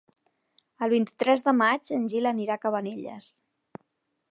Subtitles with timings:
[0.85, 3.31] El vint-i-tres de maig en Gil anirà a Cabanelles.